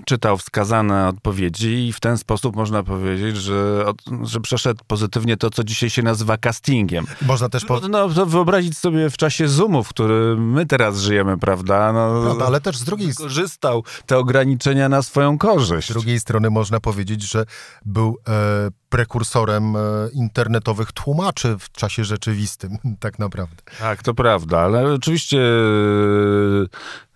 czytał 0.06 0.38
wskazane 0.38 1.08
odpowiedzi 1.08 1.88
i 1.88 1.94
w 1.94 2.00
ten 2.00 2.18
sposób 2.18 2.56
można 2.56 2.84
powiedzieć, 2.84 3.38
że, 3.38 3.86
że 4.24 4.40
przeszedł 4.40 4.84
pozytywnie 4.88 5.38
to, 5.38 5.50
co 5.50 5.64
dzisiaj 5.64 5.90
się 5.90 6.04
nazywa 6.04 6.38
castingiem. 6.38 7.06
Można 7.22 7.50
też... 7.50 7.66
Po... 7.66 7.80
No, 7.80 8.10
wyobrazić 8.10 8.78
sobie 8.78 9.10
w 9.10 9.18
czasie 9.18 9.48
Zoomu, 9.48 9.84
w 9.84 9.90
którym 9.90 10.52
my 10.52 10.66
teraz 10.66 11.00
żyjemy, 11.00 11.38
prawda? 11.38 11.94
No, 11.94 12.22
prawda 12.24 12.46
ale 12.46 12.62
też 12.62 12.78
z 12.78 12.84
drugiej... 12.84 13.14
Korzystał 13.14 13.84
te 14.06 14.18
ograniczenia 14.18 14.90
na 14.90 15.02
swoją 15.02 15.38
korzyść. 15.38 15.90
Z 15.90 15.92
drugiej 15.92 16.20
strony 16.20 16.50
można 16.50 16.80
powiedzieć, 16.80 17.32
że 17.32 17.46
był 17.86 18.18
e, 18.28 18.70
prekursorem 18.90 19.76
e, 19.76 19.80
internetowych 20.14 20.92
tłumaczy 20.92 21.58
w 21.60 21.72
czasie 21.72 22.04
rzeczywistym, 22.04 22.78
tak 23.00 23.20
naprawdę. 23.20 23.56
Tak, 23.80 24.04
to 24.04 24.14
prawda, 24.14 24.60
ale 24.60 24.94
oczywiście 24.94 25.42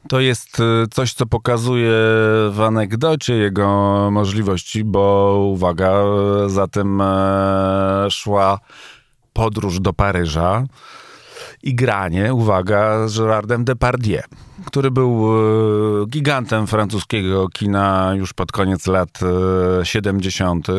to 0.08 0.20
jest 0.20 0.60
y, 0.60 0.88
coś, 0.92 1.14
co 1.14 1.26
pokazuje 1.26 1.92
w 2.52 2.58
anegdocie 2.66 3.34
jego 3.34 3.68
możliwości, 4.12 4.84
bo 4.84 5.36
uwaga, 5.54 5.94
za 6.48 6.68
tym 6.68 7.02
e, 7.02 8.08
szła 8.10 8.60
podróż 9.34 9.80
do 9.80 9.94
Paryża 9.94 10.64
i 11.64 11.76
granie, 11.76 12.34
uwaga, 12.34 13.08
z 13.08 13.18
Gerardem 13.20 13.66
Depardieu, 13.66 14.22
który 14.66 14.92
był 14.92 15.28
gigantem 16.08 16.68
francuskiego 16.68 17.48
kina 17.50 18.14
już 18.16 18.34
pod 18.34 18.52
koniec 18.52 18.88
lat 18.88 19.20
70. 19.84 20.70
E, 20.70 20.74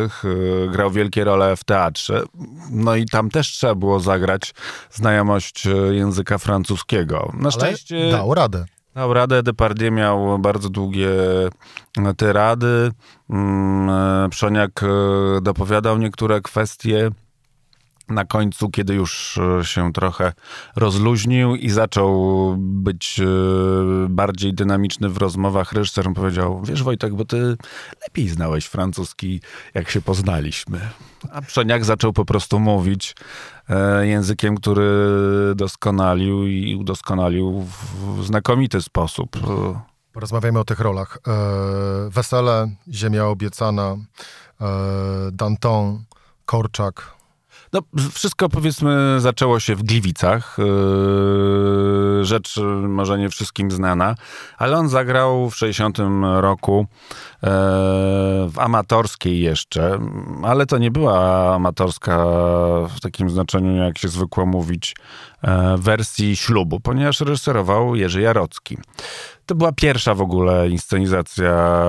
grał 0.72 0.90
wielkie 0.90 1.24
role 1.24 1.56
w 1.56 1.64
teatrze. 1.64 2.22
No 2.70 2.96
i 2.96 3.06
tam 3.06 3.30
też 3.30 3.48
trzeba 3.48 3.74
było 3.74 4.00
zagrać 4.00 4.54
znajomość 4.90 5.68
języka 5.90 6.38
francuskiego. 6.38 7.32
Na 7.34 7.50
szczęście... 7.50 8.02
Ale 8.02 8.10
dał 8.10 8.34
radę. 8.34 8.66
Dał 8.96 9.14
radę, 9.14 9.42
Depardieu 9.42 9.92
miał 9.92 10.38
bardzo 10.38 10.70
długie 10.70 11.08
tyrady. 12.16 12.90
Mm, 13.30 14.30
Przoniak 14.30 14.82
e, 14.82 14.86
dopowiadał 15.40 15.98
niektóre 15.98 16.40
kwestie 16.40 17.10
na 18.08 18.24
końcu, 18.24 18.70
kiedy 18.70 18.94
już 18.94 19.38
e, 19.38 19.64
się 19.64 19.92
trochę 19.92 20.32
rozluźnił 20.76 21.56
i 21.56 21.70
zaczął 21.70 22.54
być 22.58 23.20
e, 23.20 23.24
bardziej 24.08 24.54
dynamiczny 24.54 25.08
w 25.08 25.16
rozmowach, 25.16 25.72
reżyser 25.72 26.06
powiedział, 26.14 26.62
wiesz 26.64 26.82
Wojtek, 26.82 27.14
bo 27.14 27.24
ty 27.24 27.56
lepiej 28.02 28.28
znałeś 28.28 28.66
francuski, 28.66 29.40
jak 29.74 29.90
się 29.90 30.00
poznaliśmy. 30.00 30.80
A 31.32 31.42
Przoniak 31.42 31.84
zaczął 31.84 32.12
po 32.12 32.24
prostu 32.24 32.60
mówić 32.60 33.14
e, 33.14 33.55
językiem, 34.02 34.56
który 34.56 34.90
doskonalił 35.54 36.46
i 36.46 36.76
udoskonalił 36.76 37.66
w 38.16 38.24
znakomity 38.24 38.82
sposób. 38.82 39.36
Porozmawiamy 40.12 40.58
o 40.58 40.64
tych 40.64 40.80
rolach. 40.80 41.18
Wesele, 42.08 42.70
Ziemia 42.92 43.26
obiecana, 43.26 43.96
Danton, 45.32 46.04
Korczak, 46.46 47.15
No, 47.76 47.82
wszystko 48.12 48.48
powiedzmy 48.48 49.20
zaczęło 49.20 49.60
się 49.60 49.76
w 49.76 49.82
Gliwicach. 49.82 50.56
Yy, 50.58 52.24
rzecz 52.24 52.56
może 52.88 53.18
nie 53.18 53.28
wszystkim 53.28 53.70
znana, 53.70 54.14
ale 54.58 54.76
on 54.76 54.88
zagrał 54.88 55.50
w 55.50 55.56
60 55.56 55.98
roku 56.40 56.86
yy, 57.42 57.48
w 58.48 58.54
amatorskiej 58.56 59.40
jeszcze, 59.40 59.98
ale 60.42 60.66
to 60.66 60.78
nie 60.78 60.90
była 60.90 61.54
amatorska 61.54 62.24
w 62.96 63.00
takim 63.00 63.30
znaczeniu, 63.30 63.76
jak 63.76 63.98
się 63.98 64.08
zwykło 64.08 64.46
mówić, 64.46 64.96
yy, 65.42 65.50
wersji 65.78 66.36
ślubu, 66.36 66.80
ponieważ 66.80 67.20
reżyserował 67.20 67.96
Jerzy 67.96 68.20
Jarocki. 68.20 68.78
To 69.46 69.54
była 69.54 69.72
pierwsza 69.72 70.14
w 70.14 70.20
ogóle 70.20 70.68
inscenizacja 70.68 71.84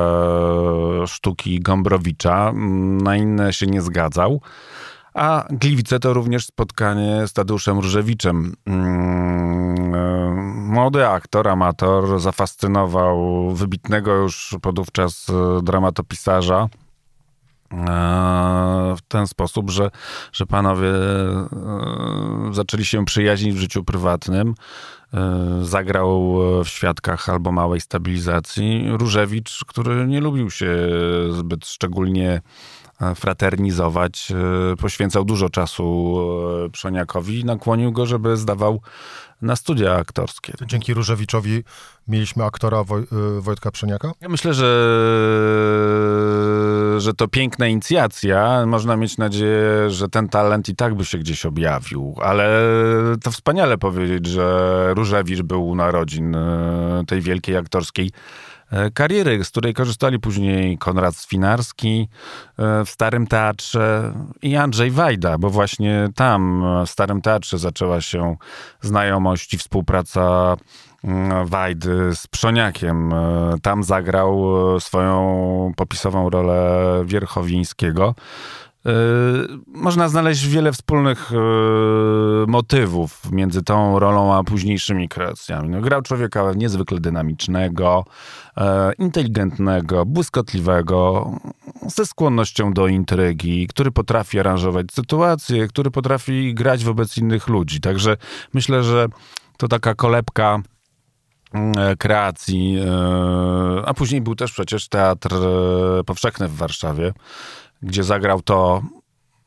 sztuki 1.08 1.60
Gombrowicza. 1.60 2.52
Na 3.02 3.16
inne 3.16 3.54
się 3.54 3.66
nie 3.66 3.82
zgadzał. 3.82 4.42
A 5.18 5.46
Gliwice 5.50 6.00
to 6.00 6.14
również 6.14 6.46
spotkanie 6.46 7.28
z 7.28 7.34
Tadeuszem 7.34 7.80
Różewiczem. 7.80 8.56
Mm, 8.66 9.96
e, 9.96 10.32
młody 10.74 11.08
aktor, 11.08 11.48
amator, 11.48 12.20
zafascynował 12.20 13.50
wybitnego 13.52 14.16
już 14.16 14.56
podówczas 14.62 15.30
e, 15.30 15.62
dramatopisarza 15.64 16.68
e, 17.72 17.78
w 18.98 19.02
ten 19.08 19.28
sposób, 19.28 19.70
że, 19.70 19.92
że 20.34 20.46
panowie 20.46 20.92
zaczęli 22.52 22.86
się 22.86 23.06
przyjaźnić 23.06 23.56
w 23.56 23.60
życiu 23.60 23.84
prywatnym. 23.84 24.56
Zagrał 25.62 26.36
w 26.64 26.68
świadkach 26.68 27.30
albo 27.30 27.52
małej 27.52 27.82
stabilizacji. 27.82 28.86
Różewicz, 28.90 29.66
który 29.68 30.08
nie 30.08 30.22
lubił 30.22 30.52
się 30.52 30.76
zbyt 31.32 31.68
szczególnie 31.68 32.42
fraternizować. 33.16 34.32
E, 34.74 34.76
poświęcał 34.76 35.26
dużo 35.26 35.50
czasu 35.50 36.18
e, 36.66 36.70
Przoniakowi 36.70 37.40
i 37.40 37.46
nakłonił 37.46 37.92
go, 37.92 38.06
żeby 38.06 38.38
zdawał 38.38 38.82
na 39.42 39.56
studia 39.56 39.96
aktorskie. 39.96 40.54
Dzięki 40.66 40.94
Różewiczowi 40.94 41.64
mieliśmy 42.08 42.44
aktora 42.44 42.84
Woj 42.84 43.02
e, 43.02 43.42
Wojtka 43.42 43.72
Przoniaka? 43.72 44.12
Ja 44.22 44.30
myślę, 44.30 44.54
że, 44.54 44.70
że 46.98 47.14
to 47.14 47.28
piękna 47.28 47.68
inicjacja. 47.68 48.66
Można 48.66 48.96
mieć 48.96 49.18
nadzieję, 49.18 49.90
że 49.90 50.10
ten 50.10 50.30
talent 50.30 50.70
i 50.70 50.76
tak 50.76 50.96
by 50.96 51.06
się 51.06 51.18
gdzieś 51.18 51.46
objawił, 51.46 52.16
ale 52.22 52.62
to 53.24 53.32
wspaniale 53.32 53.78
powiedzieć, 53.78 54.26
że 54.26 54.88
Różewicz 54.96 55.42
był 55.42 55.68
u 55.68 55.76
narodzin 55.76 56.38
tej 57.08 57.22
wielkiej 57.22 57.58
aktorskiej 57.58 58.12
kariery, 58.94 59.44
z 59.44 59.50
której 59.50 59.74
korzystali 59.74 60.20
później 60.20 60.78
Konrad 60.78 61.16
Swinarski 61.16 62.10
e, 62.58 62.86
w 62.86 62.90
Starym 62.90 63.28
Teatrze 63.28 64.14
i 64.42 64.56
Andrzej 64.56 64.92
Wajda, 64.92 65.38
bo 65.38 65.50
właśnie 65.50 66.10
tam 66.16 66.64
e, 66.66 66.86
w 66.86 66.90
Starym 66.90 67.22
Teatrze 67.22 67.58
zaczęła 67.58 68.02
się 68.02 68.36
znajomość 68.82 69.54
i 69.54 69.58
współpraca 69.58 70.56
mm, 71.04 71.46
Wajdy 71.46 72.16
z 72.16 72.28
Przoniakiem. 72.28 73.14
Tam 73.62 73.84
zagrał 73.84 74.46
swoją 74.80 75.72
popisową 75.76 76.30
rolę 76.30 76.82
Wierchowińskiego. 77.06 78.16
E, 78.88 78.92
można 79.68 80.10
znaleźć 80.10 80.48
wiele 80.48 80.72
wspólnych 80.72 81.32
e, 81.32 81.36
motywów 82.48 83.32
między 83.32 83.64
tą 83.64 84.00
rolą 84.00 84.36
a 84.36 84.44
późniejszymi 84.44 85.10
kreacjami. 85.10 85.70
No, 85.70 85.82
grał 85.82 86.02
człowieka 86.02 86.52
niezwykle 86.56 87.00
dynamicznego, 87.00 88.06
e, 88.58 88.94
inteligentnego, 88.94 90.06
błyskotliwego, 90.06 91.32
ze 91.88 92.06
skłonnością 92.06 92.74
do 92.74 92.88
intrygi, 92.88 93.68
który 93.68 93.92
potrafi 93.92 94.40
aranżować 94.40 94.86
sytuacje, 94.92 95.68
który 95.68 95.92
potrafi 95.92 96.54
grać 96.54 96.84
wobec 96.84 97.18
innych 97.18 97.48
ludzi. 97.48 97.80
Także 97.80 98.18
myślę, 98.54 98.84
że 98.84 99.08
to 99.58 99.68
taka 99.68 99.96
kolebka 99.96 100.60
mm, 101.54 101.98
kreacji, 101.98 102.80
a 103.86 103.94
później 103.94 104.22
był 104.22 104.36
też 104.36 104.52
przecież 104.52 104.90
Teatr 104.90 105.30
Powszechny 106.06 106.48
w 106.48 106.56
Warszawie, 106.56 107.14
gdzie 107.82 108.04
zagrał 108.04 108.42
to 108.42 108.82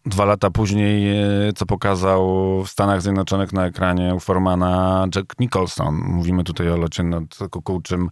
dwa 0.07 0.25
lata 0.25 0.51
później, 0.51 1.23
e, 1.49 1.53
co 1.53 1.67
pokazał 1.67 2.25
w 2.65 2.71
Stanach 2.71 3.03
Zjednoczonych 3.03 3.53
na 3.53 3.67
ekranie 3.67 4.15
u 4.15 4.21
Formana 4.21 5.07
Jack 5.15 5.39
Nicholson. 5.39 5.95
Mówimy 5.95 6.45
tutaj 6.45 6.71
o 6.71 6.77
locie 6.77 7.03
nad 7.03 7.39
kukułczym 7.51 8.11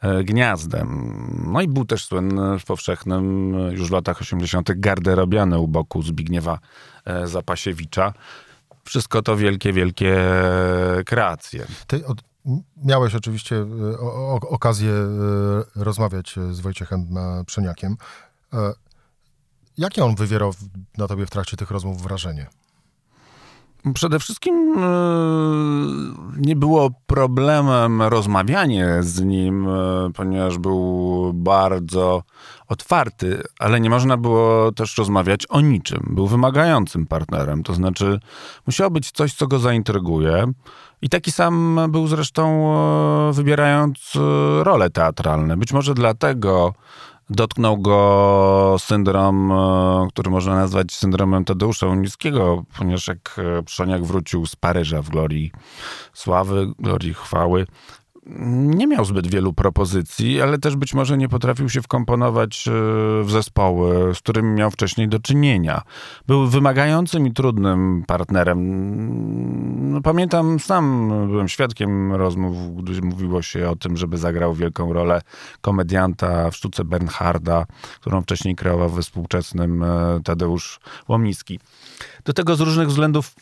e, 0.00 0.24
gniazdem. 0.24 0.88
No 1.52 1.60
i 1.60 1.68
był 1.68 1.84
też 1.84 2.04
słynny 2.04 2.58
w 2.58 2.64
powszechnym 2.64 3.52
już 3.70 3.88
w 3.88 3.92
latach 3.92 4.20
80. 4.20 4.68
garderobiany 4.76 5.58
u 5.58 5.68
boku 5.68 6.02
Zbigniewa 6.02 6.58
e, 7.04 7.26
Zapasiewicza. 7.26 8.12
Wszystko 8.84 9.22
to 9.22 9.36
wielkie, 9.36 9.72
wielkie 9.72 10.16
kreacje. 11.06 11.66
Ty 11.86 12.06
od, 12.06 12.22
miałeś 12.84 13.14
oczywiście 13.14 13.66
o, 14.00 14.34
o, 14.34 14.40
okazję 14.48 14.92
rozmawiać 15.76 16.34
z 16.50 16.60
Wojciechem 16.60 17.06
Przeniakiem. 17.46 17.96
Jakie 19.78 20.04
on 20.04 20.14
wywierał 20.14 20.52
na 20.98 21.08
tobie 21.08 21.26
w 21.26 21.30
trakcie 21.30 21.56
tych 21.56 21.70
rozmów 21.70 22.02
wrażenie? 22.02 22.46
Przede 23.94 24.18
wszystkim 24.18 24.78
e, 24.78 24.82
nie 26.36 26.56
było 26.56 26.90
problemem 27.06 28.02
rozmawianie 28.02 28.96
z 29.00 29.20
nim, 29.20 29.68
e, 29.68 30.10
ponieważ 30.14 30.58
był 30.58 31.32
bardzo 31.34 32.22
otwarty, 32.68 33.42
ale 33.58 33.80
nie 33.80 33.90
można 33.90 34.16
było 34.16 34.72
też 34.72 34.98
rozmawiać 34.98 35.46
o 35.46 35.60
niczym. 35.60 36.00
Był 36.10 36.26
wymagającym 36.26 37.06
partnerem, 37.06 37.62
to 37.62 37.74
znaczy 37.74 38.20
musiało 38.66 38.90
być 38.90 39.10
coś, 39.10 39.34
co 39.34 39.46
go 39.46 39.58
zaintryguje. 39.58 40.52
I 41.02 41.08
taki 41.08 41.32
sam 41.32 41.80
był 41.88 42.06
zresztą 42.06 42.72
e, 43.28 43.32
wybierając 43.32 44.12
role 44.62 44.90
teatralne. 44.90 45.56
Być 45.56 45.72
może 45.72 45.94
dlatego 45.94 46.74
Dotknął 47.30 47.78
go 47.78 48.76
syndrom, 48.78 49.52
e, 49.52 50.08
który 50.10 50.30
można 50.30 50.54
nazwać 50.54 50.92
syndromem 50.92 51.44
Tadeusza 51.44 51.86
Unickiego, 51.86 52.64
ponieważ 52.78 53.08
jak 53.08 53.36
e, 53.38 53.62
Przoniak 53.62 54.04
wrócił 54.04 54.46
z 54.46 54.56
Paryża 54.56 55.02
w 55.02 55.10
glorii 55.10 55.52
sławy, 56.12 56.72
glorii 56.78 57.14
chwały, 57.14 57.66
nie 58.48 58.86
miał 58.86 59.04
zbyt 59.04 59.26
wielu 59.26 59.52
propozycji, 59.52 60.42
ale 60.42 60.58
też 60.58 60.76
być 60.76 60.94
może 60.94 61.18
nie 61.18 61.28
potrafił 61.28 61.68
się 61.68 61.82
wkomponować 61.82 62.68
e, 62.68 62.70
w 63.24 63.30
zespoły, 63.30 64.14
z 64.14 64.18
którymi 64.18 64.54
miał 64.54 64.70
wcześniej 64.70 65.08
do 65.08 65.18
czynienia. 65.18 65.82
Był 66.26 66.46
wymagającym 66.46 67.26
i 67.26 67.32
trudnym 67.32 68.04
partnerem. 68.06 68.58
No, 69.92 70.00
pamiętam, 70.00 70.60
sam 70.60 71.08
byłem 71.28 71.48
świadkiem 71.48 72.12
rozmów, 72.12 72.76
gdy 72.76 73.02
mówiło 73.02 73.42
się 73.42 73.70
o 73.70 73.76
tym, 73.76 73.96
żeby 73.96 74.18
zagrał 74.18 74.54
wielką 74.54 74.92
rolę 74.92 75.20
komedianta 75.60 76.50
w 76.50 76.56
sztuce 76.56 76.84
Bernharda, 76.84 77.66
którą 78.00 78.22
wcześniej 78.22 78.56
kreował 78.56 78.88
we 78.88 79.02
współczesnym 79.02 79.82
e, 79.82 80.20
Tadeusz 80.24 80.80
Łomnicki. 81.08 81.60
Do 82.24 82.32
tego 82.32 82.56
z 82.56 82.60
różnych 82.60 82.88
względów 82.88 83.34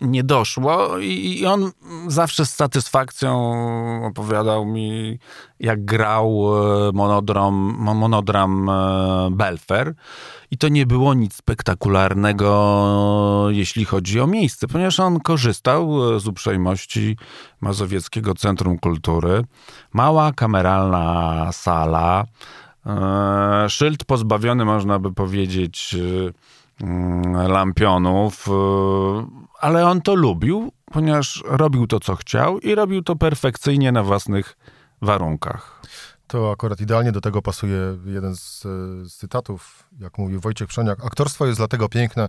nie 0.00 0.24
doszło 0.24 0.98
i 0.98 1.46
on 1.46 1.70
zawsze 2.08 2.46
z 2.46 2.54
satysfakcją 2.54 3.52
opowiadał 4.04 4.66
mi, 4.66 5.18
jak 5.60 5.84
grał 5.84 6.50
e, 6.88 6.92
monodram, 6.92 7.54
monodram 7.78 8.68
e, 8.68 9.28
Belfer 9.30 9.94
i 10.50 10.58
to 10.58 10.68
nie 10.68 10.86
było 10.86 11.14
nic 11.14 11.34
spektakularnego, 11.34 13.46
jeśli 13.50 13.84
chodzi 13.84 14.20
o 14.20 14.26
miejsce, 14.26 14.68
ponieważ 14.68 15.00
on 15.00 15.20
korzystał 15.20 16.14
e, 16.14 16.20
z 16.20 16.26
uprzejmości 16.26 17.16
Mazowieckiego 17.60 18.34
Centrum 18.34 18.78
Kultury. 18.78 19.44
Mała, 19.92 20.32
kameralna 20.32 21.48
sala, 21.52 22.24
szyld 23.68 24.04
pozbawiony, 24.04 24.64
można 24.64 24.98
by 24.98 25.12
powiedzieć, 25.12 25.94
Mm, 25.94 26.32
lampionów, 27.48 28.48
y, 28.48 28.50
ale 29.60 29.86
on 29.86 30.02
to 30.02 30.14
lubił, 30.14 30.72
ponieważ 30.92 31.42
robił 31.46 31.86
to, 31.86 32.00
co 32.00 32.16
chciał 32.16 32.58
i 32.58 32.74
robił 32.74 33.02
to 33.02 33.16
perfekcyjnie 33.16 33.92
na 33.92 34.02
własnych 34.02 34.56
warunkach. 35.02 35.82
To 36.26 36.50
akurat 36.50 36.80
idealnie 36.80 37.12
do 37.12 37.20
tego 37.20 37.42
pasuje 37.42 37.78
jeden 38.04 38.36
z, 38.36 38.62
z 39.02 39.16
cytatów, 39.16 39.88
jak 40.00 40.18
mówił 40.18 40.40
Wojciech 40.40 40.68
Przoniak. 40.68 41.04
Aktorstwo 41.04 41.46
jest 41.46 41.58
dlatego 41.58 41.88
piękne, 41.88 42.28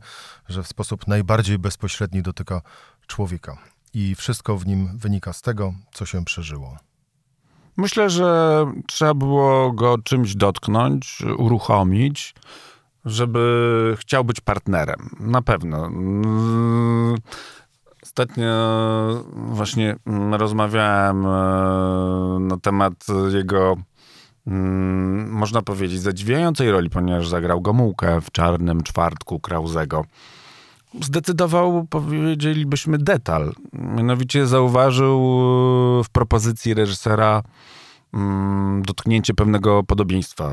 że 0.49 0.63
w 0.63 0.67
sposób 0.67 1.07
najbardziej 1.07 1.59
bezpośredni 1.59 2.21
dotyka 2.21 2.61
człowieka. 3.07 3.57
I 3.93 4.15
wszystko 4.15 4.57
w 4.57 4.67
nim 4.67 4.97
wynika 4.97 5.33
z 5.33 5.41
tego, 5.41 5.73
co 5.93 6.05
się 6.05 6.25
przeżyło. 6.25 6.77
Myślę, 7.77 8.09
że 8.09 8.65
trzeba 8.87 9.13
było 9.13 9.71
go 9.71 9.97
czymś 9.97 10.35
dotknąć, 10.35 11.23
uruchomić, 11.37 12.35
żeby 13.05 13.95
chciał 13.99 14.23
być 14.23 14.41
partnerem. 14.41 15.09
Na 15.19 15.41
pewno. 15.41 15.89
Ostatnio 18.03 18.53
właśnie 19.35 19.95
rozmawiałem 20.31 21.25
e, 21.25 21.29
na 22.39 22.57
temat 22.61 22.93
jego 23.33 23.75
mm, 24.47 25.31
można 25.31 25.61
powiedzieć, 25.61 26.01
zadziwiającej 26.01 26.71
roli, 26.71 26.89
ponieważ 26.89 27.27
zagrał 27.27 27.61
Gomułkę 27.61 28.21
w 28.21 28.31
Czarnym 28.31 28.83
Czwartku 28.83 29.39
Krauzego. 29.39 30.05
Zdecydował, 31.01 31.87
powiedzielibyśmy, 31.89 32.97
detal. 32.97 33.53
Mianowicie 33.73 34.47
zauważył 34.47 35.19
w 36.03 36.09
propozycji 36.11 36.73
reżysera 36.73 37.43
dotknięcie 38.81 39.33
pewnego 39.33 39.83
podobieństwa 39.83 40.49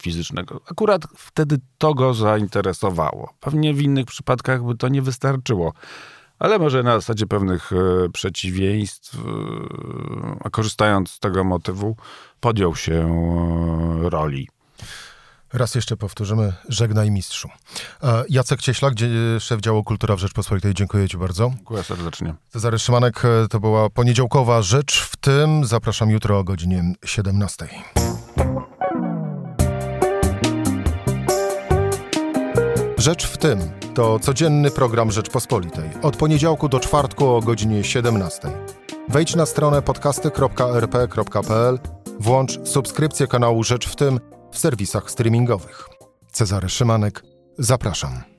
fizycznego. 0.00 0.60
Akurat 0.70 1.02
wtedy 1.16 1.58
to 1.78 1.94
go 1.94 2.14
zainteresowało. 2.14 3.34
Pewnie 3.40 3.74
w 3.74 3.82
innych 3.82 4.06
przypadkach 4.06 4.64
by 4.64 4.76
to 4.76 4.88
nie 4.88 5.02
wystarczyło 5.02 5.72
ale 6.42 6.58
może 6.58 6.82
na 6.82 6.94
zasadzie 6.94 7.26
pewnych 7.26 7.72
e, 7.72 8.08
przeciwieństw, 8.08 9.18
e, 10.44 10.50
korzystając 10.50 11.10
z 11.10 11.18
tego 11.18 11.44
motywu, 11.44 11.96
podjął 12.40 12.76
się 12.76 12.94
e, 14.04 14.10
roli. 14.10 14.48
Raz 15.52 15.74
jeszcze 15.74 15.96
powtórzymy, 15.96 16.52
żegnaj 16.68 17.10
mistrzu. 17.10 17.48
Jacek 18.28 18.60
Cieślak, 18.60 18.94
szef 19.40 19.60
działu 19.60 19.84
Kultura 19.84 20.16
w 20.16 20.18
Rzeczpospolitej, 20.18 20.74
dziękuję 20.74 21.08
Ci 21.08 21.16
bardzo. 21.16 21.52
Dziękuję 21.56 21.82
serdecznie. 21.82 22.34
Cezary 22.50 22.78
Szymanek, 22.78 23.22
to 23.50 23.60
była 23.60 23.90
poniedziałkowa 23.90 24.62
Rzecz 24.62 25.00
w 25.00 25.16
tym. 25.16 25.64
Zapraszam 25.64 26.10
jutro 26.10 26.38
o 26.38 26.44
godzinie 26.44 26.92
17. 27.04 27.68
Rzecz 32.98 33.26
w 33.26 33.36
tym 33.36 33.60
to 33.94 34.18
codzienny 34.18 34.70
program 34.70 35.10
Rzeczpospolitej. 35.10 35.90
Od 36.02 36.16
poniedziałku 36.16 36.68
do 36.68 36.80
czwartku 36.80 37.28
o 37.28 37.40
godzinie 37.40 37.84
17. 37.84 38.50
Wejdź 39.08 39.34
na 39.34 39.46
stronę 39.46 39.82
podcasty.rp.pl, 39.82 41.78
włącz 42.20 42.68
subskrypcję 42.68 43.26
kanału 43.26 43.64
Rzecz 43.64 43.88
w 43.88 43.96
tym 43.96 44.20
w 44.52 44.58
serwisach 44.58 45.10
streamingowych. 45.10 45.88
Cezary 46.32 46.68
Szymanek, 46.68 47.22
zapraszam. 47.58 48.31